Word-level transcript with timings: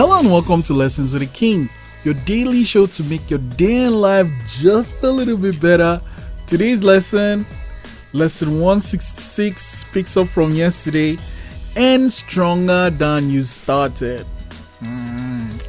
Hello 0.00 0.16
and 0.16 0.30
welcome 0.30 0.62
to 0.62 0.74
Lessons 0.74 1.12
with 1.12 1.22
the 1.22 1.28
King, 1.36 1.68
your 2.04 2.14
daily 2.24 2.62
show 2.62 2.86
to 2.86 3.02
make 3.02 3.28
your 3.28 3.40
day 3.40 3.82
in 3.86 4.00
life 4.00 4.30
just 4.46 5.02
a 5.02 5.10
little 5.10 5.36
bit 5.36 5.60
better. 5.60 6.00
Today's 6.46 6.84
lesson, 6.84 7.44
lesson 8.12 8.60
166, 8.60 9.86
picks 9.92 10.16
up 10.16 10.28
from 10.28 10.52
yesterday 10.52 11.18
and 11.74 12.12
stronger 12.12 12.90
than 12.90 13.28
you 13.28 13.42
started. 13.42 14.24
Mm. 14.82 15.66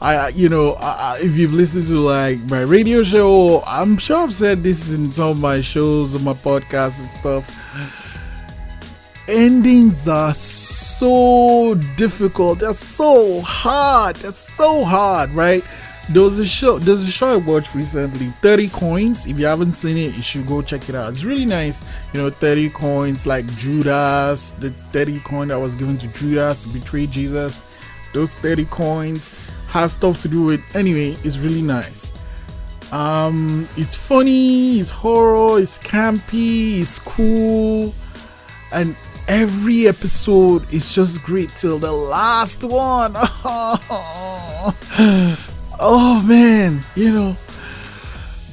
I, 0.00 0.30
you 0.30 0.48
know, 0.48 0.72
I, 0.72 1.20
if 1.20 1.38
you've 1.38 1.54
listened 1.54 1.86
to 1.86 2.00
like 2.00 2.40
my 2.50 2.62
radio 2.62 3.04
show, 3.04 3.62
I'm 3.64 3.96
sure 3.96 4.24
I've 4.24 4.34
said 4.34 4.64
this 4.64 4.90
in 4.92 5.12
some 5.12 5.30
of 5.30 5.38
my 5.38 5.60
shows, 5.60 6.16
on 6.16 6.24
my 6.24 6.34
podcasts 6.34 6.98
and 6.98 7.08
stuff 7.10 8.02
endings 9.28 10.08
are 10.08 10.34
so 10.34 10.81
difficult. 11.96 12.60
They're 12.60 12.72
so 12.72 13.40
hard. 13.40 14.16
They're 14.16 14.32
so 14.32 14.84
hard, 14.84 15.30
right? 15.30 15.64
There 16.08 16.22
was 16.22 16.38
a 16.38 16.46
show. 16.46 16.78
There's 16.78 17.04
a 17.04 17.10
show 17.10 17.34
I 17.34 17.36
watched 17.36 17.74
recently. 17.74 18.26
Thirty 18.40 18.68
coins. 18.68 19.26
If 19.26 19.38
you 19.38 19.46
haven't 19.46 19.74
seen 19.74 19.96
it, 19.96 20.16
you 20.16 20.22
should 20.22 20.46
go 20.46 20.62
check 20.62 20.88
it 20.88 20.94
out. 20.94 21.10
It's 21.10 21.24
really 21.24 21.44
nice. 21.46 21.84
You 22.12 22.20
know, 22.20 22.30
thirty 22.30 22.70
coins 22.70 23.26
like 23.26 23.46
Judas, 23.56 24.52
the 24.52 24.70
thirty 24.92 25.20
coin 25.20 25.48
that 25.48 25.58
was 25.58 25.74
given 25.74 25.98
to 25.98 26.08
Judas 26.08 26.64
to 26.64 26.68
betray 26.68 27.06
Jesus. 27.06 27.62
Those 28.12 28.34
thirty 28.34 28.64
coins 28.66 29.50
has 29.68 29.92
stuff 29.92 30.20
to 30.22 30.28
do 30.28 30.42
with. 30.42 30.60
Anyway, 30.74 31.16
it's 31.24 31.38
really 31.38 31.62
nice. 31.62 32.12
Um, 32.92 33.68
it's 33.76 33.94
funny. 33.94 34.80
It's 34.80 34.90
horror. 34.90 35.60
It's 35.60 35.78
campy. 35.78 36.80
It's 36.80 36.98
cool, 36.98 37.94
and 38.72 38.96
every 39.32 39.88
episode 39.88 40.70
is 40.74 40.94
just 40.94 41.22
great 41.22 41.48
till 41.56 41.78
the 41.78 41.90
last 41.90 42.62
one. 42.62 43.12
oh 45.80 46.22
man, 46.28 46.82
you 46.94 47.10
know, 47.10 47.34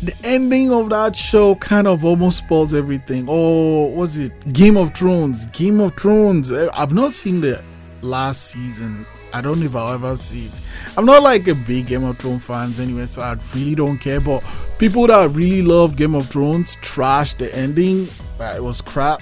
the 0.00 0.14
ending 0.22 0.72
of 0.72 0.90
that 0.90 1.16
show 1.16 1.56
kind 1.56 1.88
of 1.88 2.04
almost 2.04 2.38
spoils 2.38 2.72
everything. 2.72 3.26
Oh, 3.28 3.86
was 3.86 4.16
it 4.16 4.52
Game 4.52 4.76
of 4.76 4.94
Thrones? 4.94 5.46
Game 5.46 5.80
of 5.80 5.96
Thrones. 5.96 6.52
Eh, 6.52 6.68
I've 6.72 6.94
not 6.94 7.12
seen 7.12 7.40
the 7.40 7.60
last 8.00 8.46
season. 8.52 9.04
I 9.34 9.40
don't 9.40 9.58
know 9.58 9.66
if 9.66 9.74
I'll 9.74 9.94
ever 9.94 10.16
see 10.16 10.46
it. 10.46 10.52
I'm 10.96 11.04
not 11.04 11.24
like 11.24 11.48
a 11.48 11.54
big 11.56 11.88
Game 11.88 12.04
of 12.04 12.16
Thrones 12.18 12.44
fans 12.44 12.78
anyway, 12.78 13.06
so 13.06 13.22
I 13.22 13.36
really 13.56 13.74
don't 13.74 13.98
care. 13.98 14.20
But 14.20 14.44
people 14.78 15.08
that 15.08 15.30
really 15.30 15.62
love 15.62 15.96
Game 15.96 16.14
of 16.14 16.28
Thrones 16.28 16.76
trashed 16.76 17.38
the 17.38 17.52
ending. 17.56 18.06
It 18.38 18.62
was 18.62 18.80
crap. 18.80 19.20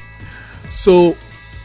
So 0.71 1.17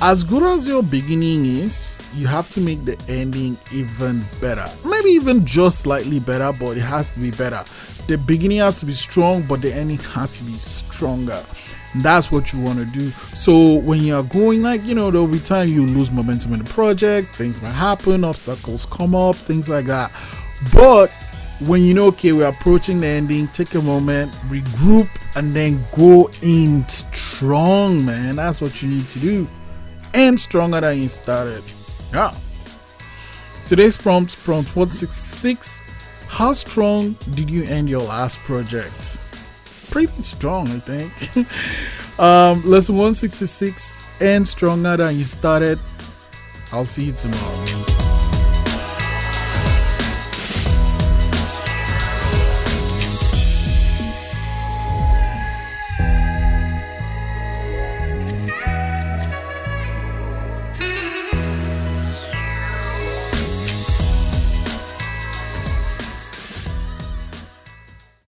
as 0.03 0.21
good 0.21 0.43
as 0.43 0.67
your 0.67 0.83
beginning 0.83 1.45
is, 1.45 1.97
you 2.13 2.27
have 2.27 2.49
to 2.49 2.59
make 2.59 2.83
the 2.83 3.01
ending 3.07 3.57
even 3.71 4.21
better. 4.41 4.69
Maybe 4.85 5.11
even 5.11 5.45
just 5.45 5.79
slightly 5.79 6.19
better, 6.19 6.51
but 6.51 6.75
it 6.75 6.81
has 6.81 7.13
to 7.13 7.21
be 7.21 7.31
better. 7.31 7.63
The 8.07 8.17
beginning 8.17 8.57
has 8.57 8.81
to 8.81 8.85
be 8.85 8.91
strong, 8.91 9.43
but 9.43 9.61
the 9.61 9.73
ending 9.73 9.99
has 9.99 10.37
to 10.39 10.43
be 10.43 10.55
stronger. 10.55 11.41
That's 12.01 12.33
what 12.33 12.51
you 12.51 12.59
want 12.59 12.79
to 12.79 12.85
do. 12.85 13.11
So 13.11 13.75
when 13.75 14.01
you 14.01 14.15
are 14.15 14.23
going, 14.23 14.61
like 14.61 14.83
you 14.83 14.93
know, 14.93 15.09
there'll 15.09 15.25
be 15.25 15.39
time 15.39 15.69
you 15.69 15.85
lose 15.85 16.11
momentum 16.11 16.51
in 16.51 16.59
the 16.59 16.69
project, 16.69 17.33
things 17.33 17.61
might 17.61 17.71
happen, 17.71 18.25
obstacles 18.25 18.85
come 18.85 19.15
up, 19.15 19.37
things 19.37 19.69
like 19.69 19.85
that. 19.85 20.11
But 20.73 21.11
when 21.61 21.81
you 21.81 21.93
know, 21.93 22.07
okay, 22.07 22.33
we're 22.33 22.49
approaching 22.49 22.99
the 22.99 23.07
ending, 23.07 23.47
take 23.47 23.73
a 23.75 23.81
moment, 23.81 24.33
regroup, 24.49 25.07
and 25.37 25.53
then 25.53 25.81
go 25.95 26.29
in 26.41 26.85
strong, 26.89 28.03
man. 28.05 28.35
That's 28.35 28.59
what 28.59 28.81
you 28.81 28.89
need 28.89 29.09
to 29.11 29.19
do 29.19 29.47
and 30.13 30.39
stronger 30.39 30.81
than 30.81 31.01
you 31.01 31.09
started. 31.09 31.63
Yeah. 32.11 32.33
Today's 33.65 33.97
prompt, 33.97 34.37
prompt 34.43 34.75
166. 34.75 35.81
How 36.27 36.53
strong 36.53 37.15
did 37.35 37.49
you 37.49 37.63
end 37.63 37.89
your 37.89 38.01
last 38.01 38.39
project? 38.39 39.19
Pretty 39.89 40.21
strong, 40.23 40.67
I 40.67 40.79
think. 40.79 41.11
um, 42.19 42.63
lesson 42.65 42.95
166 42.95 44.21
and 44.21 44.47
stronger 44.47 44.97
than 44.97 45.17
you 45.17 45.23
started. 45.23 45.79
I'll 46.71 46.85
see 46.85 47.05
you 47.05 47.11
tomorrow. 47.13 47.72